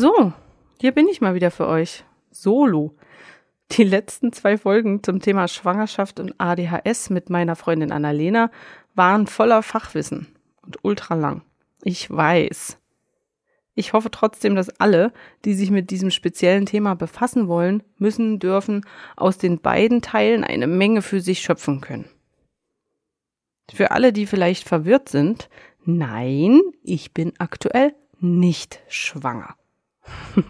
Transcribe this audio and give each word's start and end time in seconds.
So, 0.00 0.32
hier 0.80 0.92
bin 0.92 1.08
ich 1.08 1.20
mal 1.20 1.34
wieder 1.34 1.50
für 1.50 1.66
euch. 1.66 2.04
Solo. 2.30 2.94
Die 3.72 3.82
letzten 3.82 4.32
zwei 4.32 4.56
Folgen 4.56 5.02
zum 5.02 5.18
Thema 5.18 5.48
Schwangerschaft 5.48 6.20
und 6.20 6.36
ADHS 6.38 7.10
mit 7.10 7.30
meiner 7.30 7.56
Freundin 7.56 7.90
Annalena 7.90 8.52
waren 8.94 9.26
voller 9.26 9.60
Fachwissen 9.64 10.28
und 10.62 10.76
ultra 10.84 11.16
lang. 11.16 11.42
Ich 11.82 12.08
weiß. 12.08 12.78
Ich 13.74 13.92
hoffe 13.92 14.12
trotzdem, 14.12 14.54
dass 14.54 14.68
alle, 14.78 15.12
die 15.44 15.54
sich 15.54 15.72
mit 15.72 15.90
diesem 15.90 16.12
speziellen 16.12 16.66
Thema 16.66 16.94
befassen 16.94 17.48
wollen, 17.48 17.82
müssen, 17.96 18.38
dürfen, 18.38 18.86
aus 19.16 19.36
den 19.36 19.58
beiden 19.58 20.00
Teilen 20.00 20.44
eine 20.44 20.68
Menge 20.68 21.02
für 21.02 21.20
sich 21.20 21.40
schöpfen 21.40 21.80
können. 21.80 22.08
Für 23.74 23.90
alle, 23.90 24.12
die 24.12 24.26
vielleicht 24.26 24.68
verwirrt 24.68 25.08
sind, 25.08 25.48
nein, 25.84 26.60
ich 26.84 27.12
bin 27.12 27.32
aktuell 27.40 27.96
nicht 28.20 28.78
schwanger. 28.86 29.57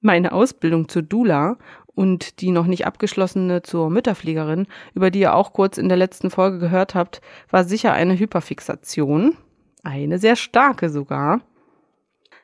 Meine 0.00 0.32
Ausbildung 0.32 0.88
zur 0.88 1.02
Dula 1.02 1.56
und 1.94 2.40
die 2.40 2.50
noch 2.50 2.66
nicht 2.66 2.86
abgeschlossene 2.86 3.62
zur 3.62 3.90
Mütterfliegerin, 3.90 4.66
über 4.94 5.10
die 5.10 5.20
ihr 5.20 5.34
auch 5.34 5.52
kurz 5.52 5.78
in 5.78 5.88
der 5.88 5.98
letzten 5.98 6.30
Folge 6.30 6.58
gehört 6.58 6.94
habt, 6.94 7.20
war 7.50 7.64
sicher 7.64 7.92
eine 7.92 8.18
Hyperfixation. 8.18 9.36
Eine 9.84 10.18
sehr 10.18 10.36
starke 10.36 10.90
sogar. 10.90 11.40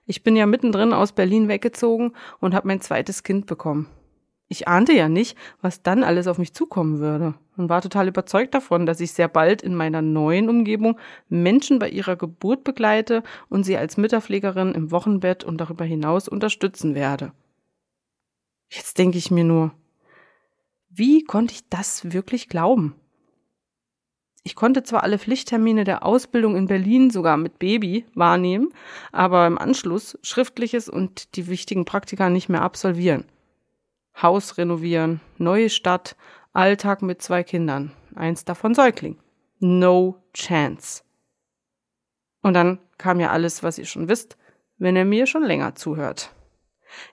Ich 0.07 0.23
bin 0.23 0.37
ja 0.37 0.47
mittendrin 0.47 0.93
aus 0.93 1.13
Berlin 1.13 1.49
weggezogen 1.49 2.13
und 2.41 2.55
habe 2.55 2.69
mein 2.69 2.81
zweites 2.81 3.23
Kind 3.23 3.47
bekommen. 3.47 3.89
Ich 4.49 4.67
ahnte 4.67 4.93
ja 4.93 5.09
nicht, 5.09 5.37
was 5.61 5.83
dann 5.83 6.03
alles 6.03 6.27
auf 6.27 6.39
mich 6.39 6.55
zukommen 6.55 6.99
würde 6.99 7.35
und 7.59 7.69
war 7.69 7.83
total 7.83 8.09
überzeugt 8.09 8.55
davon, 8.55 8.87
dass 8.87 9.01
ich 9.01 9.13
sehr 9.13 9.29
bald 9.29 9.63
in 9.63 9.75
meiner 9.75 10.01
neuen 10.01 10.49
Umgebung 10.49 10.99
Menschen 11.29 11.79
bei 11.79 11.89
ihrer 11.91 12.17
Geburt 12.17 12.65
begleite 12.65 13.23
und 13.49 13.65
sie 13.65 13.77
als 13.77 13.97
Mütterpflegerin 13.97 14.73
im 14.73 14.91
Wochenbett 14.91 15.45
und 15.45 15.59
darüber 15.59 15.85
hinaus 15.85 16.29
unterstützen 16.29 16.95
werde. 16.95 17.33
Jetzt 18.71 18.99
denke 18.99 19.19
ich 19.19 19.31
mir 19.31 19.45
nur, 19.45 19.73
wie 20.89 21.25
konnte 21.25 21.55
ich 21.55 21.69
das 21.69 22.13
wirklich 22.13 22.49
glauben? 22.49 22.95
Ich 24.45 24.55
konnte 24.55 24.83
zwar 24.83 25.03
alle 25.03 25.19
Pflichttermine 25.19 25.85
der 25.85 26.07
Ausbildung 26.07 26.57
in 26.57 26.69
Berlin 26.69 27.11
sogar 27.11 27.37
mit 27.37 27.59
Baby 27.59 28.07
wahrnehmen, 28.15 28.73
aber 29.13 29.47
im 29.47 29.59
Anschluss 29.59 30.19
schriftliches 30.23 30.89
und 30.89 31.37
die 31.37 31.49
wichtigen 31.49 31.85
Praktika 31.85 32.31
nicht 32.31 32.49
mehr 32.49 32.63
absolvieren. 32.63 33.25
Haus 34.21 34.57
renovieren, 34.57 35.21
neue 35.37 35.71
Stadt, 35.71 36.17
Alltag 36.53 37.03
mit 37.03 37.23
zwei 37.23 37.43
Kindern, 37.43 37.93
eins 38.15 38.45
davon 38.45 38.75
Säugling. 38.75 39.19
No 39.61 40.17
chance. 40.33 41.03
Und 42.43 42.55
dann 42.55 42.79
kam 42.97 43.21
ja 43.21 43.31
alles, 43.31 43.63
was 43.63 43.79
ihr 43.79 43.85
schon 43.85 44.09
wisst, 44.09 44.37
wenn 44.79 44.97
ihr 44.97 45.05
mir 45.05 45.27
schon 45.27 45.43
länger 45.43 45.75
zuhört. 45.75 46.33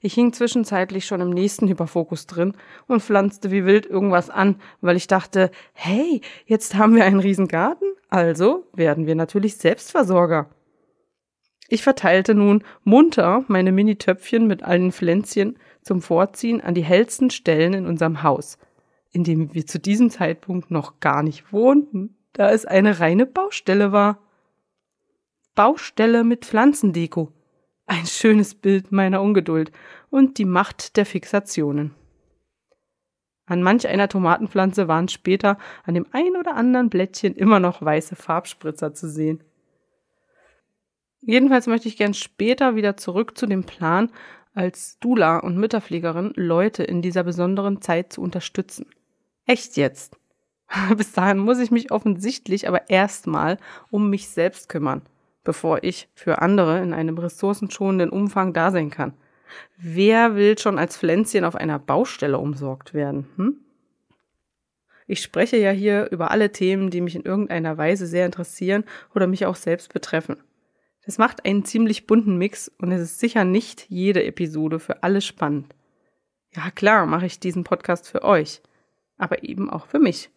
Ich 0.02 0.14
hing 0.14 0.32
zwischenzeitlich 0.34 1.06
schon 1.06 1.22
im 1.22 1.30
nächsten 1.30 1.68
Hyperfokus 1.70 2.28
drin 2.28 2.54
und 2.88 3.02
pflanzte 3.02 3.52
wie 3.52 3.66
wild 3.66 3.86
irgendwas 3.86 4.30
an, 4.30 4.62
weil 4.82 4.96
ich 4.96 5.08
dachte, 5.08 5.52
hey, 5.74 6.22
jetzt 6.46 6.76
haben 6.76 6.96
wir 6.96 7.06
einen 7.06 7.20
riesen 7.20 7.48
Garten, 7.48 7.86
also 8.10 8.66
werden 8.74 9.08
wir 9.08 9.16
natürlich 9.16 9.58
Selbstversorger. 9.58 10.50
Ich 11.68 11.82
verteilte 11.82 12.36
nun 12.36 12.64
munter 12.84 13.44
meine 13.48 13.72
Mini-Töpfchen 13.72 14.46
mit 14.46 14.62
allen 14.62 14.92
Pflänzchen 14.92 15.58
zum 15.82 16.02
Vorziehen 16.02 16.62
an 16.62 16.76
die 16.76 16.84
hellsten 16.84 17.32
Stellen 17.32 17.74
in 17.74 17.88
unserem 17.88 18.22
Haus, 18.22 18.60
in 19.16 19.24
dem 19.24 19.54
wir 19.54 19.66
zu 19.66 19.80
diesem 19.80 20.10
Zeitpunkt 20.10 20.72
noch 20.72 21.00
gar 21.00 21.24
nicht 21.24 21.54
wohnten, 21.54 22.18
da 22.34 22.52
es 22.52 22.66
eine 22.66 23.00
reine 23.00 23.26
Baustelle 23.26 23.94
war. 23.94 24.20
Baustelle 25.56 26.26
mit 26.26 26.44
Pflanzendeko. 26.44 27.32
Ein 27.86 28.06
schönes 28.08 28.56
Bild 28.56 28.92
meiner 28.92 29.22
Ungeduld 29.22 29.72
und 30.10 30.38
die 30.38 30.44
Macht 30.44 30.98
der 30.98 31.06
Fixationen. 31.06 31.96
An 33.46 33.64
manch 33.64 33.88
einer 33.88 34.10
Tomatenpflanze 34.10 34.90
waren 34.90 35.08
später 35.08 35.60
an 35.86 35.94
dem 35.94 36.08
ein 36.12 36.36
oder 36.36 36.56
anderen 36.56 36.90
Blättchen 36.90 37.36
immer 37.36 37.62
noch 37.62 37.82
weiße 37.82 38.18
Farbspritzer 38.18 38.94
zu 38.94 39.08
sehen. 39.08 39.46
Jedenfalls 41.22 41.68
möchte 41.68 41.88
ich 41.88 41.96
gern 41.96 42.14
später 42.14 42.76
wieder 42.76 42.98
zurück 42.98 43.38
zu 43.38 43.46
dem 43.46 43.64
Plan, 43.64 44.12
als 44.54 45.00
Dula 45.00 45.38
und 45.38 45.58
Mütterpflegerin 45.58 46.34
Leute 46.36 46.84
in 46.84 47.02
dieser 47.02 47.24
besonderen 47.24 47.82
Zeit 47.82 48.12
zu 48.12 48.22
unterstützen. 48.22 48.88
Echt 49.46 49.78
jetzt. 49.78 50.18
Bis 50.98 51.12
dahin 51.14 51.38
muss 51.38 51.60
ich 51.60 51.72
mich 51.72 51.92
offensichtlich 51.92 52.68
aber 52.68 52.90
erstmal 52.90 53.58
um 53.92 54.10
mich 54.10 54.30
selbst 54.30 54.70
kümmern, 54.70 55.04
bevor 55.44 55.84
ich 55.84 56.10
für 56.16 56.42
andere 56.42 56.82
in 56.82 56.94
einem 56.94 57.18
ressourcenschonenden 57.18 58.10
Umfang 58.10 58.54
da 58.54 58.72
sein 58.72 58.90
kann. 58.90 59.14
Wer 59.78 60.36
will 60.36 60.58
schon 60.58 60.80
als 60.80 60.98
Pflänzchen 60.98 61.46
auf 61.46 61.56
einer 61.56 61.80
Baustelle 61.80 62.40
umsorgt 62.40 62.94
werden? 62.94 63.28
Hm? 63.36 63.58
Ich 65.08 65.22
spreche 65.22 65.58
ja 65.58 65.70
hier 65.70 66.10
über 66.12 66.32
alle 66.32 66.52
Themen, 66.52 66.90
die 66.90 67.02
mich 67.02 67.16
in 67.16 67.24
irgendeiner 67.24 67.78
Weise 67.78 68.08
sehr 68.08 68.26
interessieren 68.26 68.86
oder 69.14 69.28
mich 69.28 69.46
auch 69.46 69.56
selbst 69.56 69.94
betreffen. 69.94 70.38
Das 71.06 71.20
macht 71.20 71.46
einen 71.46 71.64
ziemlich 71.64 72.08
bunten 72.08 72.38
Mix 72.38 72.72
und 72.80 72.92
es 72.92 73.02
ist 73.02 73.20
sicher 73.20 73.44
nicht 73.44 73.86
jede 73.90 74.24
Episode 74.24 74.80
für 74.80 75.04
alle 75.04 75.22
spannend. 75.22 75.76
Ja, 76.56 76.72
klar, 76.72 77.06
mache 77.06 77.28
ich 77.28 77.40
diesen 77.40 77.64
Podcast 77.64 78.10
für 78.10 78.24
euch, 78.24 78.62
aber 79.18 79.44
eben 79.44 79.70
auch 79.70 79.88
für 79.88 80.00
mich. 80.00 80.30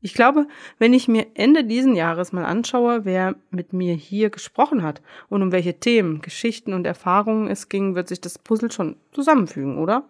Ich 0.00 0.14
glaube, 0.14 0.46
wenn 0.78 0.92
ich 0.92 1.08
mir 1.08 1.26
Ende 1.34 1.64
diesen 1.64 1.96
Jahres 1.96 2.32
mal 2.32 2.44
anschaue, 2.44 3.04
wer 3.04 3.34
mit 3.50 3.72
mir 3.72 3.94
hier 3.94 4.30
gesprochen 4.30 4.82
hat 4.82 5.02
und 5.28 5.42
um 5.42 5.50
welche 5.50 5.80
Themen, 5.80 6.20
Geschichten 6.20 6.72
und 6.72 6.86
Erfahrungen 6.86 7.48
es 7.48 7.68
ging, 7.68 7.96
wird 7.96 8.06
sich 8.06 8.20
das 8.20 8.38
Puzzle 8.38 8.70
schon 8.70 8.96
zusammenfügen, 9.10 9.78
oder? 9.78 10.04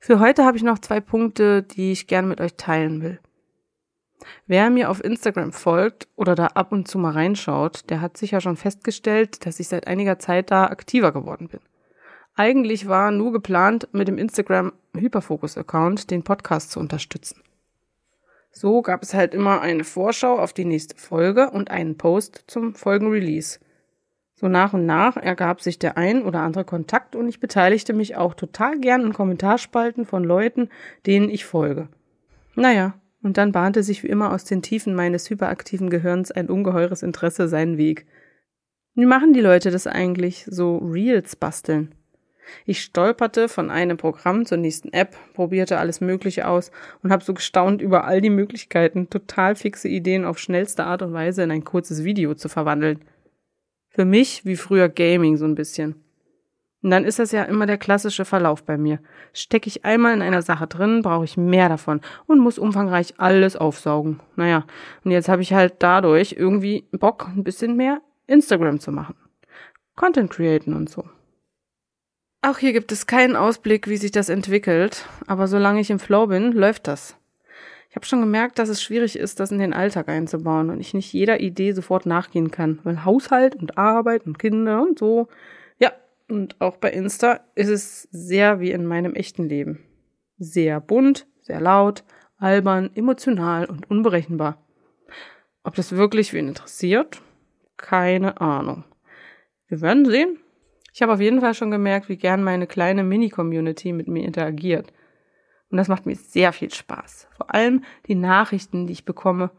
Für 0.00 0.20
heute 0.20 0.44
habe 0.44 0.58
ich 0.58 0.62
noch 0.62 0.78
zwei 0.78 1.00
Punkte, 1.00 1.62
die 1.62 1.92
ich 1.92 2.06
gerne 2.06 2.28
mit 2.28 2.40
euch 2.40 2.54
teilen 2.56 3.00
will. 3.02 3.18
Wer 4.46 4.70
mir 4.70 4.90
auf 4.90 5.02
Instagram 5.02 5.52
folgt 5.52 6.08
oder 6.16 6.34
da 6.34 6.48
ab 6.48 6.72
und 6.72 6.88
zu 6.88 6.98
mal 6.98 7.12
reinschaut, 7.12 7.88
der 7.90 8.00
hat 8.00 8.16
sicher 8.16 8.40
schon 8.40 8.56
festgestellt, 8.56 9.46
dass 9.46 9.60
ich 9.60 9.68
seit 9.68 9.86
einiger 9.86 10.18
Zeit 10.18 10.50
da 10.50 10.66
aktiver 10.66 11.12
geworden 11.12 11.48
bin. 11.48 11.60
Eigentlich 12.34 12.86
war 12.86 13.12
nur 13.12 13.32
geplant, 13.32 13.88
mit 13.92 14.08
dem 14.08 14.18
Instagram 14.18 14.72
Hyperfokus-Account 15.00 16.10
den 16.10 16.22
Podcast 16.22 16.70
zu 16.70 16.80
unterstützen. 16.80 17.40
So 18.50 18.80
gab 18.80 19.02
es 19.02 19.12
halt 19.12 19.34
immer 19.34 19.60
eine 19.60 19.84
Vorschau 19.84 20.38
auf 20.38 20.52
die 20.52 20.64
nächste 20.64 20.96
Folge 20.96 21.50
und 21.50 21.70
einen 21.70 21.98
Post 21.98 22.44
zum 22.46 22.74
Folgenrelease. 22.74 23.58
So 24.34 24.48
nach 24.48 24.74
und 24.74 24.86
nach 24.86 25.16
ergab 25.16 25.60
sich 25.60 25.78
der 25.78 25.96
ein 25.96 26.22
oder 26.22 26.40
andere 26.40 26.64
Kontakt 26.64 27.16
und 27.16 27.28
ich 27.28 27.40
beteiligte 27.40 27.92
mich 27.92 28.16
auch 28.16 28.34
total 28.34 28.78
gern 28.78 29.02
in 29.02 29.12
Kommentarspalten 29.12 30.04
von 30.04 30.24
Leuten, 30.24 30.68
denen 31.06 31.30
ich 31.30 31.44
folge. 31.44 31.88
Naja, 32.54 32.94
und 33.22 33.38
dann 33.38 33.52
bahnte 33.52 33.82
sich 33.82 34.02
wie 34.02 34.08
immer 34.08 34.32
aus 34.32 34.44
den 34.44 34.62
Tiefen 34.62 34.94
meines 34.94 35.28
hyperaktiven 35.28 35.90
Gehirns 35.90 36.30
ein 36.30 36.48
ungeheures 36.48 37.02
Interesse 37.02 37.48
seinen 37.48 37.76
Weg. 37.76 38.06
Wie 38.94 39.04
machen 39.04 39.32
die 39.32 39.40
Leute 39.40 39.70
das 39.70 39.86
eigentlich, 39.86 40.46
so 40.48 40.78
Reels 40.78 41.34
basteln? 41.34 41.94
Ich 42.64 42.82
stolperte 42.82 43.48
von 43.48 43.70
einem 43.70 43.96
Programm 43.96 44.46
zur 44.46 44.58
nächsten 44.58 44.92
App, 44.92 45.16
probierte 45.34 45.78
alles 45.78 46.00
Mögliche 46.00 46.48
aus 46.48 46.70
und 47.02 47.10
habe 47.10 47.24
so 47.24 47.34
gestaunt 47.34 47.82
über 47.82 48.04
all 48.04 48.20
die 48.20 48.30
Möglichkeiten, 48.30 49.10
total 49.10 49.56
fixe 49.56 49.88
Ideen 49.88 50.24
auf 50.24 50.38
schnellste 50.38 50.84
Art 50.84 51.02
und 51.02 51.12
Weise 51.12 51.42
in 51.42 51.50
ein 51.50 51.64
kurzes 51.64 52.04
Video 52.04 52.34
zu 52.34 52.48
verwandeln. 52.48 53.00
Für 53.88 54.04
mich 54.04 54.44
wie 54.44 54.56
früher 54.56 54.88
Gaming 54.88 55.36
so 55.36 55.44
ein 55.44 55.54
bisschen. 55.54 55.96
Und 56.82 56.90
dann 56.90 57.04
ist 57.04 57.18
das 57.18 57.32
ja 57.32 57.42
immer 57.42 57.66
der 57.66 57.78
klassische 57.78 58.24
Verlauf 58.24 58.62
bei 58.62 58.76
mir. 58.76 59.00
Stecke 59.32 59.66
ich 59.66 59.84
einmal 59.84 60.14
in 60.14 60.22
einer 60.22 60.42
Sache 60.42 60.66
drin, 60.66 61.02
brauche 61.02 61.24
ich 61.24 61.36
mehr 61.36 61.68
davon 61.68 62.00
und 62.26 62.38
muss 62.38 62.60
umfangreich 62.60 63.14
alles 63.18 63.56
aufsaugen. 63.56 64.20
Naja, 64.36 64.64
und 65.02 65.10
jetzt 65.10 65.28
habe 65.28 65.42
ich 65.42 65.52
halt 65.52 65.74
dadurch 65.80 66.36
irgendwie 66.38 66.86
Bock, 66.92 67.28
ein 67.34 67.42
bisschen 67.42 67.76
mehr 67.76 68.02
Instagram 68.28 68.78
zu 68.78 68.92
machen. 68.92 69.16
Content 69.96 70.30
createn 70.30 70.74
und 70.74 70.88
so. 70.88 71.04
Auch 72.42 72.58
hier 72.58 72.72
gibt 72.72 72.92
es 72.92 73.06
keinen 73.06 73.36
Ausblick, 73.36 73.88
wie 73.88 73.96
sich 73.96 74.12
das 74.12 74.28
entwickelt, 74.28 75.08
aber 75.26 75.48
solange 75.48 75.80
ich 75.80 75.90
im 75.90 75.98
Flow 75.98 76.26
bin, 76.26 76.52
läuft 76.52 76.86
das. 76.86 77.16
Ich 77.90 77.96
habe 77.96 78.06
schon 78.06 78.20
gemerkt, 78.20 78.58
dass 78.58 78.68
es 78.68 78.82
schwierig 78.82 79.18
ist, 79.18 79.40
das 79.40 79.50
in 79.50 79.58
den 79.58 79.72
Alltag 79.72 80.08
einzubauen 80.08 80.68
und 80.68 80.80
ich 80.80 80.92
nicht 80.92 81.12
jeder 81.12 81.40
Idee 81.40 81.72
sofort 81.72 82.04
nachgehen 82.04 82.50
kann, 82.50 82.78
weil 82.84 83.04
Haushalt 83.04 83.56
und 83.56 83.78
Arbeit 83.78 84.26
und 84.26 84.38
Kinder 84.38 84.82
und 84.82 84.98
so. 84.98 85.28
Ja, 85.78 85.92
und 86.28 86.60
auch 86.60 86.76
bei 86.76 86.90
Insta 86.90 87.40
ist 87.54 87.70
es 87.70 88.02
sehr 88.10 88.60
wie 88.60 88.70
in 88.70 88.84
meinem 88.84 89.14
echten 89.14 89.48
Leben. 89.48 89.82
Sehr 90.38 90.78
bunt, 90.80 91.26
sehr 91.40 91.60
laut, 91.60 92.04
albern, 92.36 92.90
emotional 92.94 93.64
und 93.64 93.90
unberechenbar. 93.90 94.62
Ob 95.64 95.74
das 95.74 95.92
wirklich 95.92 96.32
wen 96.32 96.48
interessiert? 96.48 97.22
Keine 97.76 98.40
Ahnung. 98.40 98.84
Wir 99.68 99.80
werden 99.80 100.04
sehen. 100.04 100.38
Ich 100.96 101.02
habe 101.02 101.12
auf 101.12 101.20
jeden 101.20 101.42
Fall 101.42 101.52
schon 101.52 101.70
gemerkt, 101.70 102.08
wie 102.08 102.16
gern 102.16 102.42
meine 102.42 102.66
kleine 102.66 103.04
Mini-Community 103.04 103.92
mit 103.92 104.08
mir 104.08 104.24
interagiert. 104.24 104.94
Und 105.68 105.76
das 105.76 105.88
macht 105.88 106.06
mir 106.06 106.16
sehr 106.16 106.54
viel 106.54 106.72
Spaß. 106.72 107.28
Vor 107.36 107.54
allem 107.54 107.84
die 108.06 108.14
Nachrichten, 108.14 108.86
die 108.86 108.94
ich 108.94 109.04
bekomme. 109.04 109.50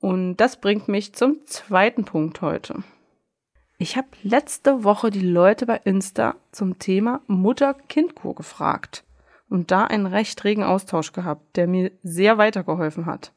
Und 0.00 0.38
das 0.38 0.60
bringt 0.60 0.88
mich 0.88 1.12
zum 1.12 1.46
zweiten 1.46 2.04
Punkt 2.04 2.42
heute. 2.42 2.82
Ich 3.78 3.96
habe 3.96 4.08
letzte 4.24 4.82
Woche 4.82 5.10
die 5.10 5.20
Leute 5.20 5.66
bei 5.66 5.80
Insta 5.84 6.34
zum 6.50 6.80
Thema 6.80 7.20
Mutter-Kind-Kur 7.28 8.34
gefragt 8.34 9.04
und 9.48 9.70
da 9.70 9.84
einen 9.84 10.06
recht 10.06 10.42
regen 10.42 10.64
Austausch 10.64 11.12
gehabt, 11.12 11.56
der 11.56 11.68
mir 11.68 11.92
sehr 12.02 12.38
weitergeholfen 12.38 13.06
hat. 13.06 13.32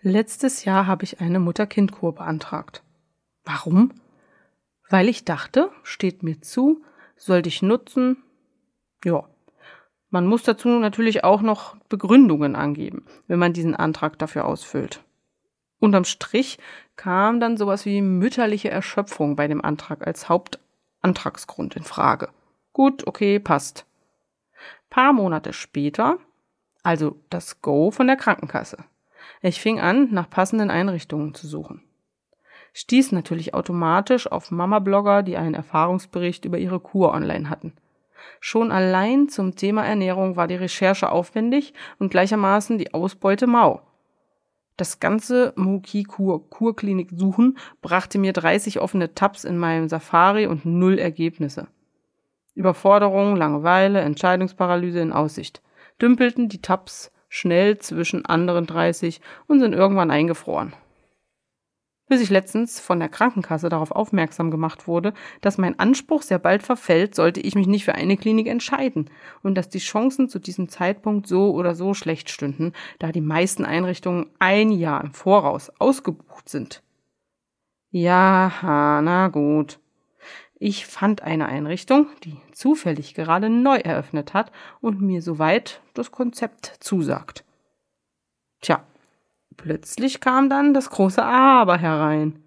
Letztes 0.00 0.64
Jahr 0.64 0.86
habe 0.86 1.02
ich 1.02 1.20
eine 1.20 1.40
Mutter-Kind-Kur 1.40 2.14
beantragt. 2.14 2.84
Warum? 3.44 3.90
Weil 4.94 5.08
ich 5.08 5.24
dachte, 5.24 5.72
steht 5.82 6.22
mir 6.22 6.40
zu, 6.40 6.84
sollte 7.16 7.48
ich 7.48 7.62
nutzen. 7.62 8.22
Ja. 9.04 9.24
Man 10.10 10.24
muss 10.24 10.44
dazu 10.44 10.68
natürlich 10.68 11.24
auch 11.24 11.42
noch 11.42 11.74
Begründungen 11.88 12.54
angeben, 12.54 13.04
wenn 13.26 13.40
man 13.40 13.52
diesen 13.52 13.74
Antrag 13.74 14.20
dafür 14.20 14.44
ausfüllt. 14.44 15.02
Unterm 15.80 16.04
Strich 16.04 16.60
kam 16.94 17.40
dann 17.40 17.56
sowas 17.56 17.84
wie 17.86 18.02
mütterliche 18.02 18.70
Erschöpfung 18.70 19.34
bei 19.34 19.48
dem 19.48 19.64
Antrag 19.64 20.06
als 20.06 20.28
Hauptantragsgrund 20.28 21.74
in 21.74 21.82
Frage. 21.82 22.28
Gut, 22.72 23.04
okay, 23.08 23.40
passt. 23.40 23.86
Paar 24.90 25.12
Monate 25.12 25.52
später, 25.52 26.18
also 26.84 27.18
das 27.30 27.62
Go 27.62 27.90
von 27.90 28.06
der 28.06 28.16
Krankenkasse. 28.16 28.84
Ich 29.42 29.60
fing 29.60 29.80
an, 29.80 30.10
nach 30.12 30.30
passenden 30.30 30.70
Einrichtungen 30.70 31.34
zu 31.34 31.48
suchen. 31.48 31.82
Stieß 32.76 33.12
natürlich 33.12 33.54
automatisch 33.54 34.30
auf 34.30 34.50
Mama-Blogger, 34.50 35.22
die 35.22 35.36
einen 35.36 35.54
Erfahrungsbericht 35.54 36.44
über 36.44 36.58
ihre 36.58 36.80
Kur 36.80 37.14
online 37.14 37.48
hatten. 37.48 37.72
Schon 38.40 38.72
allein 38.72 39.28
zum 39.28 39.54
Thema 39.54 39.84
Ernährung 39.84 40.34
war 40.34 40.48
die 40.48 40.56
Recherche 40.56 41.10
aufwendig 41.10 41.72
und 42.00 42.10
gleichermaßen 42.10 42.76
die 42.76 42.92
Ausbeute 42.92 43.46
mau. 43.46 43.82
Das 44.76 44.98
ganze 44.98 45.52
Muki-Kur 45.54 46.50
Kurklinik 46.50 47.10
suchen 47.14 47.58
brachte 47.80 48.18
mir 48.18 48.32
30 48.32 48.80
offene 48.80 49.14
Tabs 49.14 49.44
in 49.44 49.56
meinem 49.56 49.88
Safari 49.88 50.48
und 50.48 50.64
null 50.64 50.98
Ergebnisse. 50.98 51.68
Überforderung, 52.56 53.36
Langeweile, 53.36 54.00
Entscheidungsparalyse 54.00 54.98
in 54.98 55.12
Aussicht. 55.12 55.62
Dümpelten 56.02 56.48
die 56.48 56.60
Tabs 56.60 57.12
schnell 57.28 57.78
zwischen 57.78 58.26
anderen 58.26 58.66
30 58.66 59.20
und 59.46 59.60
sind 59.60 59.74
irgendwann 59.74 60.10
eingefroren 60.10 60.72
bis 62.06 62.20
ich 62.20 62.30
letztens 62.30 62.80
von 62.80 62.98
der 62.98 63.08
Krankenkasse 63.08 63.68
darauf 63.68 63.90
aufmerksam 63.90 64.50
gemacht 64.50 64.86
wurde, 64.86 65.14
dass 65.40 65.58
mein 65.58 65.78
Anspruch 65.78 66.22
sehr 66.22 66.38
bald 66.38 66.62
verfällt, 66.62 67.14
sollte 67.14 67.40
ich 67.40 67.54
mich 67.54 67.66
nicht 67.66 67.84
für 67.84 67.94
eine 67.94 68.16
Klinik 68.16 68.46
entscheiden 68.46 69.10
und 69.42 69.54
dass 69.54 69.68
die 69.68 69.78
Chancen 69.78 70.28
zu 70.28 70.38
diesem 70.38 70.68
Zeitpunkt 70.68 71.26
so 71.26 71.52
oder 71.54 71.74
so 71.74 71.94
schlecht 71.94 72.30
stünden, 72.30 72.72
da 72.98 73.12
die 73.12 73.20
meisten 73.20 73.64
Einrichtungen 73.64 74.26
ein 74.38 74.70
Jahr 74.70 75.02
im 75.02 75.14
Voraus 75.14 75.70
ausgebucht 75.78 76.48
sind. 76.48 76.82
Ja, 77.90 78.52
na 79.02 79.28
gut. 79.28 79.78
Ich 80.58 80.86
fand 80.86 81.22
eine 81.22 81.46
Einrichtung, 81.46 82.06
die 82.22 82.36
zufällig 82.52 83.14
gerade 83.14 83.50
neu 83.50 83.76
eröffnet 83.76 84.34
hat 84.34 84.50
und 84.80 85.00
mir 85.00 85.20
soweit 85.20 85.80
das 85.94 86.10
Konzept 86.10 86.76
zusagt. 86.80 87.44
Tja, 88.60 88.84
Plötzlich 89.56 90.20
kam 90.20 90.48
dann 90.48 90.74
das 90.74 90.90
große 90.90 91.22
Aber 91.22 91.78
herein. 91.78 92.44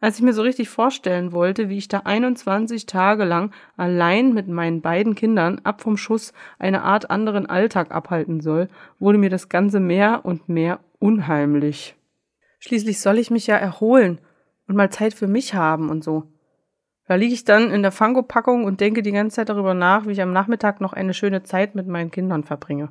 Als 0.00 0.16
ich 0.16 0.22
mir 0.22 0.32
so 0.32 0.42
richtig 0.42 0.70
vorstellen 0.70 1.32
wollte, 1.32 1.68
wie 1.68 1.76
ich 1.76 1.88
da 1.88 2.00
21 2.00 2.86
Tage 2.86 3.24
lang 3.24 3.52
allein 3.76 4.32
mit 4.32 4.48
meinen 4.48 4.80
beiden 4.80 5.14
Kindern 5.14 5.60
ab 5.62 5.82
vom 5.82 5.98
Schuss 5.98 6.32
eine 6.58 6.82
Art 6.82 7.10
anderen 7.10 7.46
Alltag 7.46 7.90
abhalten 7.90 8.40
soll, 8.40 8.68
wurde 8.98 9.18
mir 9.18 9.28
das 9.28 9.50
Ganze 9.50 9.78
mehr 9.78 10.24
und 10.24 10.48
mehr 10.48 10.80
unheimlich. 10.98 11.96
Schließlich 12.60 13.00
soll 13.00 13.18
ich 13.18 13.30
mich 13.30 13.46
ja 13.46 13.56
erholen 13.56 14.20
und 14.66 14.76
mal 14.76 14.90
Zeit 14.90 15.12
für 15.12 15.26
mich 15.26 15.54
haben 15.54 15.90
und 15.90 16.02
so. 16.02 16.32
Da 17.06 17.16
liege 17.16 17.34
ich 17.34 17.44
dann 17.44 17.70
in 17.70 17.82
der 17.82 17.92
Fango-Packung 17.92 18.64
und 18.64 18.80
denke 18.80 19.02
die 19.02 19.12
ganze 19.12 19.36
Zeit 19.36 19.48
darüber 19.48 19.74
nach, 19.74 20.06
wie 20.06 20.12
ich 20.12 20.22
am 20.22 20.32
Nachmittag 20.32 20.80
noch 20.80 20.92
eine 20.92 21.12
schöne 21.12 21.42
Zeit 21.42 21.74
mit 21.74 21.88
meinen 21.88 22.10
Kindern 22.10 22.44
verbringe. 22.44 22.90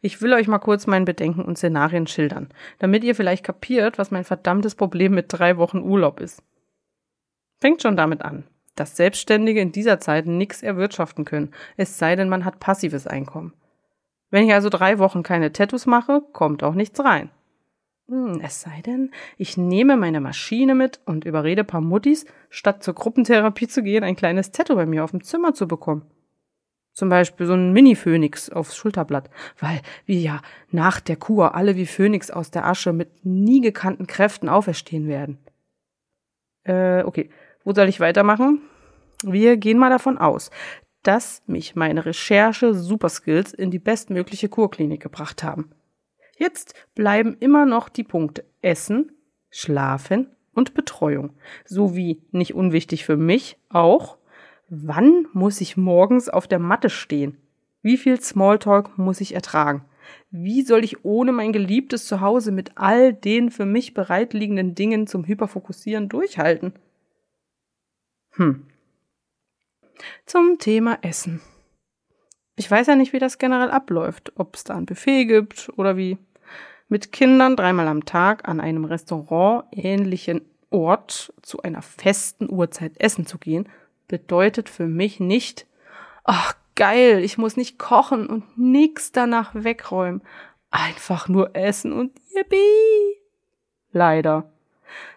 Ich 0.00 0.22
will 0.22 0.32
euch 0.32 0.48
mal 0.48 0.58
kurz 0.58 0.86
mein 0.86 1.04
Bedenken 1.04 1.42
und 1.42 1.56
Szenarien 1.56 2.06
schildern, 2.06 2.48
damit 2.78 3.04
ihr 3.04 3.14
vielleicht 3.14 3.44
kapiert, 3.44 3.98
was 3.98 4.10
mein 4.10 4.24
verdammtes 4.24 4.74
Problem 4.74 5.14
mit 5.14 5.26
drei 5.28 5.56
Wochen 5.56 5.80
Urlaub 5.80 6.20
ist. 6.20 6.42
Fängt 7.60 7.82
schon 7.82 7.96
damit 7.96 8.22
an, 8.22 8.44
dass 8.74 8.96
Selbstständige 8.96 9.60
in 9.60 9.72
dieser 9.72 10.00
Zeit 10.00 10.26
nichts 10.26 10.62
erwirtschaften 10.62 11.24
können, 11.24 11.52
es 11.76 11.98
sei 11.98 12.16
denn, 12.16 12.28
man 12.28 12.44
hat 12.44 12.60
passives 12.60 13.06
Einkommen. 13.06 13.54
Wenn 14.30 14.44
ich 14.46 14.52
also 14.52 14.68
drei 14.68 14.98
Wochen 14.98 15.22
keine 15.22 15.52
Tattoos 15.52 15.86
mache, 15.86 16.22
kommt 16.32 16.62
auch 16.62 16.74
nichts 16.74 17.00
rein. 17.00 17.30
Hm, 18.08 18.40
es 18.42 18.60
sei 18.60 18.82
denn, 18.82 19.10
ich 19.36 19.56
nehme 19.56 19.96
meine 19.96 20.20
Maschine 20.20 20.74
mit 20.74 21.00
und 21.06 21.24
überrede 21.24 21.64
paar 21.64 21.80
Muttis, 21.80 22.24
statt 22.50 22.82
zur 22.82 22.94
Gruppentherapie 22.94 23.66
zu 23.66 23.82
gehen, 23.82 24.04
ein 24.04 24.14
kleines 24.14 24.52
Tattoo 24.52 24.76
bei 24.76 24.86
mir 24.86 25.02
auf 25.02 25.10
dem 25.10 25.24
Zimmer 25.24 25.54
zu 25.54 25.66
bekommen. 25.66 26.02
Zum 26.96 27.10
Beispiel 27.10 27.46
so 27.46 27.52
ein 27.52 27.74
Mini-Phönix 27.74 28.48
aufs 28.48 28.74
Schulterblatt, 28.74 29.28
weil 29.60 29.82
wir 30.06 30.18
ja 30.18 30.40
nach 30.70 30.98
der 30.98 31.16
Kur 31.16 31.54
alle 31.54 31.76
wie 31.76 31.84
Phönix 31.84 32.30
aus 32.30 32.50
der 32.50 32.64
Asche 32.64 32.94
mit 32.94 33.22
nie 33.22 33.60
gekannten 33.60 34.06
Kräften 34.06 34.48
auferstehen 34.48 35.06
werden. 35.06 35.36
Äh, 36.64 37.02
okay, 37.02 37.28
wo 37.64 37.74
soll 37.74 37.90
ich 37.90 38.00
weitermachen? 38.00 38.62
Wir 39.22 39.58
gehen 39.58 39.76
mal 39.76 39.90
davon 39.90 40.16
aus, 40.16 40.50
dass 41.02 41.42
mich 41.46 41.76
meine 41.76 42.06
Recherche 42.06 42.72
Superskills 42.72 43.52
in 43.52 43.70
die 43.70 43.78
bestmögliche 43.78 44.48
Kurklinik 44.48 45.02
gebracht 45.02 45.42
haben. 45.42 45.72
Jetzt 46.38 46.72
bleiben 46.94 47.36
immer 47.40 47.66
noch 47.66 47.90
die 47.90 48.04
Punkte 48.04 48.42
Essen, 48.62 49.12
Schlafen 49.50 50.34
und 50.54 50.72
Betreuung, 50.72 51.34
sowie 51.66 52.22
nicht 52.30 52.54
unwichtig 52.54 53.04
für 53.04 53.18
mich 53.18 53.58
auch 53.68 54.15
Wann 54.68 55.28
muss 55.32 55.60
ich 55.60 55.76
morgens 55.76 56.28
auf 56.28 56.48
der 56.48 56.58
Matte 56.58 56.90
stehen? 56.90 57.38
Wie 57.82 57.96
viel 57.96 58.20
Smalltalk 58.20 58.98
muss 58.98 59.20
ich 59.20 59.34
ertragen? 59.34 59.84
Wie 60.30 60.62
soll 60.62 60.82
ich 60.82 61.04
ohne 61.04 61.30
mein 61.30 61.52
geliebtes 61.52 62.06
Zuhause 62.06 62.50
mit 62.50 62.72
all 62.74 63.12
den 63.12 63.50
für 63.50 63.64
mich 63.64 63.94
bereitliegenden 63.94 64.74
Dingen 64.74 65.06
zum 65.06 65.24
Hyperfokussieren 65.24 66.08
durchhalten? 66.08 66.72
Hm. 68.32 68.66
Zum 70.26 70.58
Thema 70.58 70.98
Essen. 71.02 71.40
Ich 72.56 72.68
weiß 72.68 72.88
ja 72.88 72.96
nicht, 72.96 73.12
wie 73.12 73.18
das 73.20 73.38
generell 73.38 73.70
abläuft, 73.70 74.32
ob 74.34 74.56
es 74.56 74.64
da 74.64 74.76
ein 74.76 74.86
Buffet 74.86 75.26
gibt 75.26 75.70
oder 75.76 75.96
wie. 75.96 76.18
Mit 76.88 77.12
Kindern 77.12 77.56
dreimal 77.56 77.86
am 77.86 78.04
Tag 78.04 78.48
an 78.48 78.60
einem 78.60 78.84
Restaurant 78.84 79.64
ähnlichen 79.70 80.42
Ort 80.70 81.32
zu 81.42 81.62
einer 81.62 81.82
festen 81.82 82.50
Uhrzeit 82.50 82.92
essen 82.98 83.26
zu 83.26 83.38
gehen 83.38 83.68
bedeutet 84.08 84.68
für 84.68 84.86
mich 84.86 85.20
nicht, 85.20 85.66
ach 86.24 86.54
geil, 86.74 87.24
ich 87.24 87.38
muss 87.38 87.56
nicht 87.56 87.78
kochen 87.78 88.26
und 88.26 88.58
nix 88.58 89.12
danach 89.12 89.52
wegräumen. 89.54 90.22
Einfach 90.70 91.28
nur 91.28 91.56
essen 91.56 91.92
und 91.92 92.12
yippie. 92.34 93.20
Leider. 93.92 94.50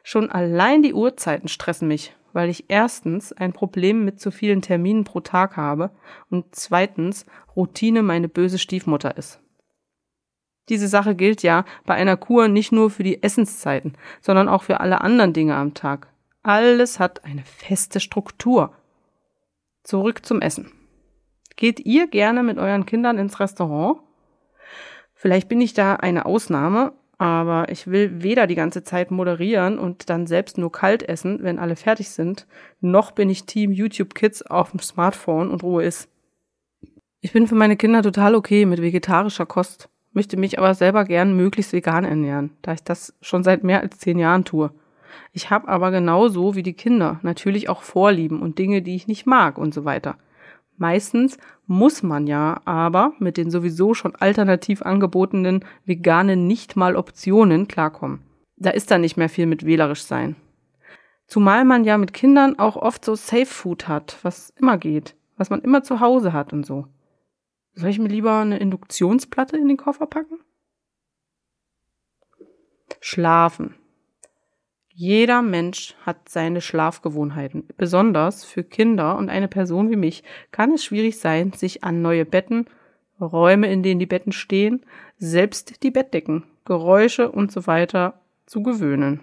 Schon 0.03 0.31
allein 0.31 0.81
die 0.81 0.93
Uhrzeiten 0.93 1.48
stressen 1.48 1.88
mich, 1.88 2.15
weil 2.34 2.50
ich 2.50 2.65
erstens 2.69 3.34
ein 3.34 3.53
Problem 3.53 4.05
mit 4.05 4.19
zu 4.19 4.31
vielen 4.31 4.62
Terminen 4.62 5.03
pro 5.03 5.19
Tag 5.19 5.58
habe 5.58 5.91
und 6.29 6.55
zweitens 6.55 7.25
Routine 7.55 8.03
meine 8.03 8.29
böse 8.29 8.58
Stiefmutter 8.58 9.17
ist. 9.17 9.41
Diese 10.69 10.88
Sache 10.88 11.15
gilt 11.15 11.41
ja 11.41 11.65
bei 11.86 11.96
einer 11.96 12.15
Kur 12.15 12.48
nicht 12.48 12.72
nur 12.72 12.91
für 12.91 13.03
die 13.03 13.24
Essenszeiten, 13.24 13.98
sondern 14.22 14.48
auch 14.48 14.63
für 14.63 14.79
alle 14.79 15.01
anderen 15.01 15.34
Dinge 15.34 15.55
am 15.55 15.74
Tag. 15.74 16.08
Alles 16.43 17.00
hat 17.00 17.25
eine 17.25 17.43
feste 17.43 18.00
Struktur. 18.00 18.74
Zurück 19.89 20.24
zum 20.24 20.39
Essen. 20.39 20.72
Geht 21.55 21.79
ihr 21.79 22.05
gerne 22.05 22.43
mit 22.43 22.60
euren 22.60 22.86
Kindern 22.86 23.17
ins 23.17 23.39
Restaurant? 23.39 23.98
Vielleicht 25.15 25.50
bin 25.50 25.60
ich 25.62 25.74
da 25.74 25.96
eine 25.96 26.27
Ausnahme, 26.27 26.93
aber 27.17 27.69
ich 27.69 27.88
will 27.88 28.22
weder 28.22 28.46
die 28.46 28.53
ganze 28.53 28.84
Zeit 28.84 29.10
moderieren 29.10 29.79
und 29.79 30.12
dann 30.12 30.27
selbst 30.27 30.60
nur 30.60 30.72
kalt 30.72 31.01
essen, 31.01 31.39
wenn 31.41 31.58
alle 31.58 31.75
fertig 31.75 32.12
sind, 32.12 32.46
noch 32.81 33.10
bin 33.10 33.31
ich 33.31 33.48
Team 33.48 33.72
YouTube 33.72 34.13
Kids 34.13 34.43
auf 34.43 34.69
dem 34.69 34.79
Smartphone 34.79 35.50
und 35.50 35.63
Ruhe 35.63 35.84
ist. 35.84 36.08
Ich 37.19 37.34
bin 37.34 37.48
für 37.48 37.55
meine 37.55 37.75
Kinder 37.75 38.03
total 38.03 38.36
okay 38.36 38.67
mit 38.67 38.84
vegetarischer 38.84 39.48
Kost, 39.48 39.89
möchte 40.12 40.38
mich 40.38 40.60
aber 40.60 40.75
selber 40.75 41.03
gern 41.03 41.36
möglichst 41.36 41.74
vegan 41.74 42.05
ernähren, 42.05 42.51
da 42.62 42.74
ich 42.74 42.84
das 42.84 43.17
schon 43.22 43.43
seit 43.43 43.63
mehr 43.63 43.81
als 43.81 43.98
zehn 43.98 44.19
Jahren 44.19 44.46
tue. 44.46 44.69
Ich 45.32 45.50
habe 45.50 45.68
aber 45.68 45.92
genauso 45.92 46.56
wie 46.56 46.63
die 46.63 46.74
Kinder 46.74 47.20
natürlich 47.24 47.70
auch 47.70 47.82
Vorlieben 47.82 48.42
und 48.42 48.60
Dinge, 48.60 48.82
die 48.82 48.96
ich 48.96 49.08
nicht 49.08 49.25
mag 49.25 49.58
und 49.58 49.74
so 49.74 49.86
weiter. 49.86 50.18
Meistens 50.78 51.38
muss 51.68 52.04
man 52.04 52.25
ja 52.25 52.62
aber 52.63 53.13
mit 53.20 53.36
den 53.36 53.51
sowieso 53.51 53.94
schon 53.94 54.16
alternativ 54.16 54.82
angebotenen 54.82 55.66
veganen 55.86 56.48
nicht 56.48 56.78
mal 56.78 56.96
Optionen 56.96 57.68
klarkommen. 57.68 58.22
Da 58.56 58.70
ist 58.70 58.89
dann 58.89 59.01
nicht 59.01 59.18
mehr 59.18 59.30
viel 59.30 59.46
mit 59.46 59.66
wählerisch 59.66 60.04
sein. 60.04 60.36
Zumal 61.28 61.66
man 61.66 61.84
ja 61.84 61.98
mit 61.98 62.13
Kindern 62.13 62.58
auch 62.58 62.75
oft 62.75 63.06
so 63.06 63.16
Safe 63.16 63.46
Food 63.46 63.88
hat, 63.88 64.18
was 64.24 64.51
immer 64.51 64.78
geht, 64.78 65.16
was 65.38 65.50
man 65.50 65.62
immer 65.62 65.84
zu 65.84 66.00
Hause 66.00 66.34
hat 66.34 66.54
und 66.54 66.66
so. 66.66 66.88
Soll 67.74 67.89
ich 67.89 68.00
mir 68.00 68.08
lieber 68.08 68.39
eine 68.39 68.58
Induktionsplatte 68.58 69.58
in 69.58 69.68
den 69.68 69.78
Koffer 69.78 70.08
packen? 70.08 70.39
Schlafen. 73.00 73.75
Jeder 75.01 75.41
Mensch 75.41 75.96
hat 76.06 76.27
seine 76.27 76.60
Schlafgewohnheiten. 76.60 77.63
Besonders 77.77 78.44
für 78.44 78.65
Kinder 78.65 79.18
und 79.18 79.29
eine 79.29 79.48
Person 79.48 79.89
wie 79.89 79.96
mich 79.96 80.25
kann 80.51 80.74
es 80.74 80.84
schwierig 80.84 81.20
sein, 81.20 81.53
sich 81.53 81.86
an 81.86 82.01
neue 82.01 82.25
Betten, 82.25 82.65
Räume, 83.18 83.72
in 83.72 83.82
denen 83.82 84.01
die 84.01 84.06
Betten 84.06 84.34
stehen, 84.34 84.86
selbst 85.18 85.84
die 85.84 85.91
Bettdecken, 85.91 86.44
Geräusche 86.65 87.32
und 87.32 87.50
so 87.50 87.65
weiter 87.65 88.20
zu 88.46 88.62
gewöhnen. 88.62 89.22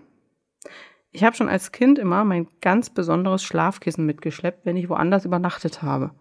Ich 1.10 1.22
habe 1.24 1.36
schon 1.36 1.50
als 1.50 1.72
Kind 1.72 1.98
immer 1.98 2.24
mein 2.24 2.48
ganz 2.62 2.88
besonderes 2.88 3.42
Schlafkissen 3.42 4.06
mitgeschleppt, 4.06 4.64
wenn 4.64 4.78
ich 4.78 4.88
woanders 4.88 5.26
übernachtet 5.26 5.82
habe. 5.82 6.12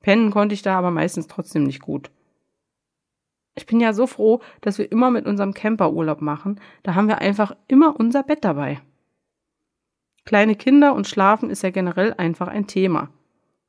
Pennen 0.00 0.30
konnte 0.30 0.52
ich 0.54 0.60
da 0.60 0.76
aber 0.76 0.90
meistens 0.90 1.28
trotzdem 1.28 1.64
nicht 1.64 1.80
gut. 1.80 2.10
Ich 3.54 3.66
bin 3.66 3.80
ja 3.80 3.92
so 3.92 4.06
froh, 4.06 4.40
dass 4.60 4.78
wir 4.78 4.90
immer 4.90 5.10
mit 5.10 5.26
unserem 5.26 5.52
Camper 5.52 5.92
Urlaub 5.92 6.22
machen. 6.22 6.60
Da 6.82 6.94
haben 6.94 7.08
wir 7.08 7.18
einfach 7.18 7.54
immer 7.68 7.98
unser 7.98 8.22
Bett 8.22 8.44
dabei. 8.44 8.80
Kleine 10.24 10.54
Kinder 10.54 10.94
und 10.94 11.06
Schlafen 11.06 11.50
ist 11.50 11.62
ja 11.62 11.70
generell 11.70 12.14
einfach 12.14 12.48
ein 12.48 12.66
Thema. 12.66 13.10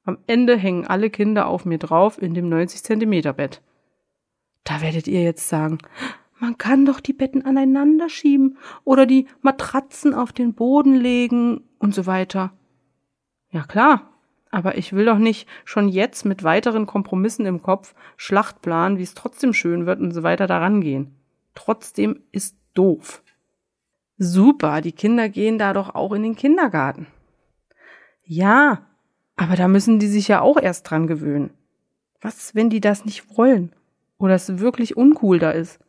Am 0.06 0.18
Ende 0.28 0.56
hängen 0.56 0.86
alle 0.86 1.10
Kinder 1.10 1.48
auf 1.48 1.66
mir 1.66 1.78
drauf 1.78 2.22
in 2.22 2.34
dem 2.34 2.50
90 2.50 2.84
Zentimeter 2.84 3.34
Bett. 3.34 3.62
Da 4.64 4.82
werdet 4.82 5.08
ihr 5.08 5.24
jetzt 5.24 5.50
sagen, 5.50 5.80
man 6.40 6.58
kann 6.58 6.86
doch 6.86 7.00
die 7.00 7.14
Betten 7.14 7.46
aneinander 7.46 8.10
schieben 8.10 8.58
oder 8.84 9.06
die 9.06 9.28
Matratzen 9.42 10.14
auf 10.14 10.32
den 10.32 10.54
Boden 10.54 10.96
legen 10.96 11.62
und 11.80 11.96
so 11.96 12.06
weiter. 12.06 12.54
Ja 13.50 13.64
klar, 13.64 14.13
aber 14.54 14.78
ich 14.78 14.94
will 14.94 15.06
doch 15.06 15.18
nicht 15.18 15.48
schon 15.66 15.90
jetzt 15.90 16.26
mit 16.26 16.44
weiteren 16.44 16.86
Kompromissen 16.86 17.48
im 17.48 17.64
Kopf 17.64 17.96
Schlachtplan, 18.18 19.00
wie 19.00 19.04
es 19.04 19.16
trotzdem 19.16 19.52
schön 19.52 19.88
wird 19.88 20.00
und 20.00 20.12
so 20.12 20.22
weiter 20.22 20.46
daran 20.46 20.80
gehen. 20.80 21.16
Trotzdem 21.56 22.22
ist 22.32 22.56
doof. 22.76 23.24
Super, 24.20 24.82
die 24.82 24.92
Kinder 24.92 25.28
gehen 25.28 25.58
da 25.58 25.74
doch 25.74 25.96
auch 25.96 26.14
in 26.14 26.22
den 26.22 26.36
Kindergarten. 26.36 27.08
Ja, 28.26 28.86
aber 29.36 29.56
da 29.56 29.68
müssen 29.68 29.98
die 29.98 30.08
sich 30.08 30.28
ja 30.28 30.42
auch 30.42 30.62
erst 30.62 30.88
dran 30.88 31.08
gewöhnen. 31.08 31.50
Was, 32.22 32.54
wenn 32.54 32.70
die 32.70 32.80
das 32.80 33.06
nicht 33.06 33.36
wollen? 33.36 33.74
Oder 34.20 34.36
es 34.36 34.60
wirklich 34.60 34.96
uncool 34.96 35.40
da 35.40 35.50
ist? 35.50 35.80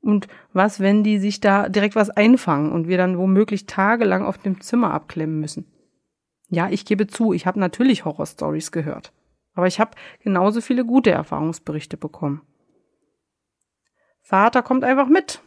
Und 0.00 0.26
was, 0.52 0.80
wenn 0.80 1.04
die 1.04 1.20
sich 1.20 1.38
da 1.38 1.68
direkt 1.68 1.94
was 1.94 2.10
einfangen 2.10 2.72
und 2.72 2.88
wir 2.88 2.98
dann 2.98 3.16
womöglich 3.16 3.66
tagelang 3.66 4.24
auf 4.24 4.38
dem 4.38 4.60
Zimmer 4.60 4.92
abklemmen 4.92 5.38
müssen? 5.38 5.66
Ja, 6.48 6.68
ich 6.70 6.84
gebe 6.84 7.06
zu, 7.06 7.32
ich 7.32 7.46
habe 7.46 7.60
natürlich 7.60 8.04
Horrorstories 8.04 8.72
gehört. 8.72 9.12
Aber 9.54 9.66
ich 9.66 9.80
habe 9.80 9.90
genauso 10.20 10.60
viele 10.60 10.84
gute 10.84 11.10
Erfahrungsberichte 11.10 11.96
bekommen. 11.96 12.42
Vater 14.22 14.62
kommt 14.62 14.84
einfach 14.84 15.08
mit. 15.08 15.40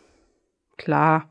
Klar, 0.77 1.29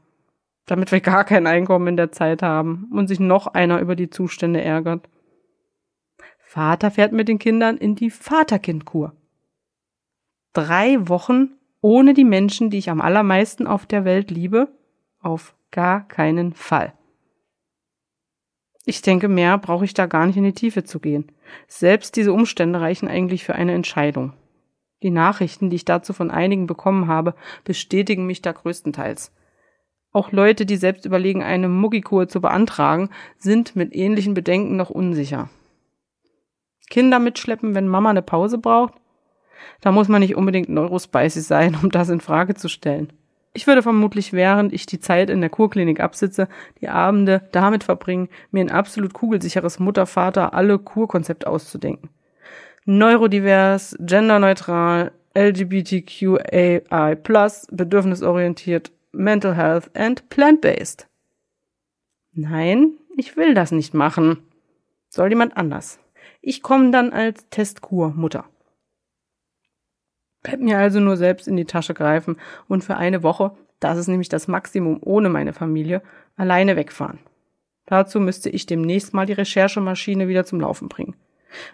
damit 0.67 0.93
wir 0.93 1.00
gar 1.00 1.25
kein 1.25 1.47
Einkommen 1.47 1.89
in 1.89 1.97
der 1.97 2.12
Zeit 2.12 2.43
haben 2.43 2.89
und 2.93 3.09
sich 3.09 3.21
noch 3.21 3.49
einer 3.49 3.81
über 3.81 3.97
die 3.97 4.11
Zustände 4.11 4.62
ärgert. 4.62 5.09
Vater 6.39 6.91
fährt 6.91 7.12
mit 7.12 7.29
den 7.29 7.39
Kindern 7.39 7.77
in 7.77 7.95
die 7.95 8.11
Vaterkindkur. 8.11 9.15
Drei 10.53 11.09
Wochen 11.09 11.50
ohne 11.81 12.15
die 12.15 12.25
Menschen, 12.25 12.71
die 12.71 12.79
ich 12.79 12.91
am 12.91 13.00
allermeisten 13.00 13.67
auf 13.67 13.87
der 13.87 14.05
Welt 14.05 14.31
liebe? 14.31 14.69
Auf 15.21 15.55
gar 15.71 16.07
keinen 16.07 16.53
Fall. 16.55 16.93
Ich 18.87 19.02
denke, 19.02 19.28
mehr 19.28 19.58
brauche 19.58 19.84
ich 19.84 19.94
da 19.94 20.06
gar 20.06 20.26
nicht 20.26 20.37
in 20.37 20.44
die 20.44 20.52
Tiefe 20.52 20.84
zu 20.84 21.00
gehen. 21.00 21.30
Selbst 21.68 22.16
diese 22.16 22.32
Umstände 22.32 22.80
reichen 22.80 23.08
eigentlich 23.08 23.44
für 23.44 23.54
eine 23.54 23.72
Entscheidung. 23.72 24.32
Die 25.02 25.10
Nachrichten, 25.10 25.70
die 25.70 25.76
ich 25.76 25.84
dazu 25.84 26.12
von 26.12 26.30
einigen 26.30 26.66
bekommen 26.66 27.06
habe, 27.06 27.34
bestätigen 27.64 28.26
mich 28.26 28.42
da 28.42 28.52
größtenteils. 28.52 29.32
Auch 30.12 30.32
Leute, 30.32 30.66
die 30.66 30.76
selbst 30.76 31.04
überlegen, 31.04 31.42
eine 31.42 31.68
Muggikur 31.68 32.28
zu 32.28 32.40
beantragen, 32.40 33.10
sind 33.38 33.76
mit 33.76 33.94
ähnlichen 33.94 34.34
Bedenken 34.34 34.76
noch 34.76 34.90
unsicher. 34.90 35.49
Kinder 36.90 37.20
mitschleppen, 37.20 37.75
wenn 37.75 37.87
Mama 37.87 38.10
eine 38.10 38.22
Pause 38.22 38.58
braucht? 38.58 38.94
Da 39.80 39.92
muss 39.92 40.08
man 40.08 40.20
nicht 40.20 40.34
unbedingt 40.34 40.68
neurospicy 40.68 41.40
sein, 41.40 41.78
um 41.82 41.90
das 41.90 42.08
in 42.08 42.20
Frage 42.20 42.54
zu 42.54 42.68
stellen. 42.68 43.12
Ich 43.52 43.66
würde 43.66 43.83
vermutlich, 43.83 44.33
während 44.33 44.73
ich 44.73 44.87
die 44.87 45.00
Zeit 45.00 45.28
in 45.28 45.40
der 45.40 45.50
Kurklinik 45.50 45.99
absitze, 46.00 46.49
die 46.80 46.88
Abende 46.88 47.49
damit 47.50 47.83
verbringen, 47.83 48.28
mir 48.52 48.61
ein 48.61 48.71
absolut 48.71 49.12
kugelsicheres 49.12 49.80
Mutter-Vater 49.80 50.54
alle 50.54 50.78
Kurkonzept 50.78 51.47
auszudenken. 51.47 52.11
Neurodivers, 52.85 53.97
genderneutral, 53.99 55.12
LGBTQAI+, 55.35 57.16
bedürfnisorientiert, 57.71 58.92
mental 59.12 59.57
health 59.57 59.90
and 59.95 60.28
plant-based. 60.28 61.09
Nein, 62.33 62.92
ich 63.16 63.37
will 63.37 63.54
das 63.54 63.73
nicht 63.73 63.95
machen. 63.95 64.38
Soll 65.09 65.30
jemand 65.30 65.57
anders. 65.57 65.99
Ich 66.40 66.62
komme 66.62 66.90
dann 66.90 67.12
als 67.12 67.49
Testkur-Mutter. 67.50 68.45
Bleibt 70.42 70.62
mir 70.62 70.78
also 70.78 71.00
nur 71.00 71.16
selbst 71.16 71.49
in 71.49 71.56
die 71.56 71.66
Tasche 71.66 71.94
greifen 71.94 72.37
und 72.68 72.82
für 72.82 72.97
eine 72.97 73.23
Woche, 73.23 73.52
das 73.78 73.99
ist 73.99 74.09
nämlich 74.09 74.28
das 74.28 74.49
Maximum 74.49 74.99
ohne 75.02 75.28
meine 75.28 75.52
Familie, 75.52 76.02
alleine 76.37 76.76
wegfahren. 76.76 77.18
Dazu 77.87 78.20
müsste 78.20 78.49
ich 78.50 78.66
demnächst 78.66 79.12
mal 79.14 79.26
die 79.26 79.32
Recherchemaschine 79.32 80.28
wieder 80.28 80.44
zum 80.44 80.61
Laufen 80.61 80.88
bringen. 80.88 81.16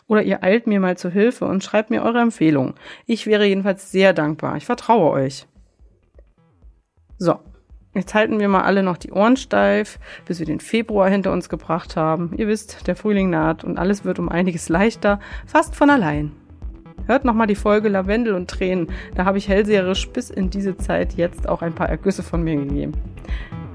Oder 0.06 0.23
ihr 0.23 0.42
eilt 0.42 0.66
mir 0.66 0.80
mal 0.80 0.96
zu 0.96 1.11
Hilfe 1.11 1.44
und 1.44 1.62
schreibt 1.62 1.90
mir 1.90 2.02
eure 2.02 2.20
Empfehlungen. 2.20 2.75
Ich 3.04 3.26
wäre 3.26 3.44
jedenfalls 3.44 3.92
sehr 3.92 4.14
dankbar. 4.14 4.56
Ich 4.56 4.64
vertraue 4.64 5.11
euch. 5.11 5.46
So, 7.18 7.38
jetzt 7.94 8.14
halten 8.14 8.40
wir 8.40 8.49
mal 8.49 8.62
alle 8.62 8.82
noch 8.82 8.96
die 8.96 9.12
Ohren 9.12 9.37
steif, 9.37 9.99
bis 10.25 10.38
wir 10.38 10.46
den 10.46 10.61
Februar 10.61 11.11
hinter 11.11 11.32
uns 11.32 11.49
gebracht 11.50 11.96
haben. 11.96 12.32
Ihr 12.37 12.49
wisst, 12.49 12.87
der 12.87 12.96
Frühling 12.96 13.28
naht 13.30 13.64
und 13.64 13.78
alles 13.78 14.04
wird 14.04 14.18
um 14.18 14.28
einiges 14.28 14.68
leichter, 14.68 15.20
fast 15.46 15.76
von 15.76 15.90
allein. 15.90 16.32
Hört 17.06 17.25
nochmal 17.25 17.46
die 17.46 17.54
Folge 17.54 17.88
Lavendel 17.88 18.34
und 18.34 18.50
Tränen. 18.50 18.88
Da 19.14 19.25
habe 19.25 19.38
ich 19.38 19.48
hellseherisch 19.48 20.08
bis 20.08 20.30
in 20.30 20.50
diese 20.50 20.76
Zeit 20.76 21.14
jetzt 21.14 21.48
auch 21.48 21.62
ein 21.62 21.75
paar 21.75 21.88
Ergüsse 21.88 22.22
von 22.22 22.42
mir 22.42 22.56
gegeben. 22.56 22.92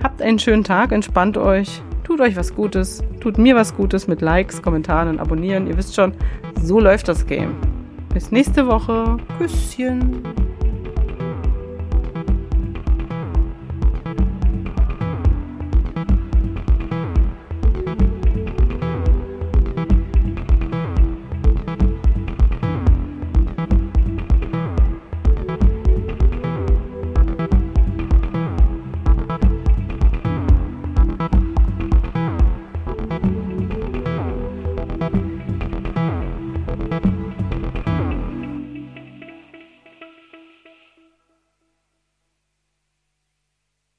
Habt 0.03 0.21
einen 0.21 0.39
schönen 0.39 0.63
Tag, 0.63 0.91
entspannt 0.91 1.37
euch, 1.37 1.81
tut 2.03 2.21
euch 2.21 2.35
was 2.35 2.55
Gutes, 2.55 3.03
tut 3.19 3.37
mir 3.37 3.55
was 3.55 3.75
Gutes 3.75 4.07
mit 4.07 4.21
Likes, 4.21 4.61
Kommentaren 4.61 5.09
und 5.09 5.19
Abonnieren. 5.19 5.67
Ihr 5.67 5.77
wisst 5.77 5.95
schon, 5.95 6.13
so 6.61 6.79
läuft 6.79 7.07
das 7.07 7.25
Game. 7.25 7.55
Bis 8.13 8.31
nächste 8.31 8.67
Woche. 8.67 9.17
Küsschen. 9.37 10.23